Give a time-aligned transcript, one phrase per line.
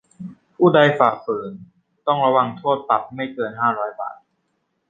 [0.55, 1.51] ผู้ใดฝ่าฝืน
[2.07, 4.17] ต้องระวางโทษปรับไม่เกินห้าร้อยบาท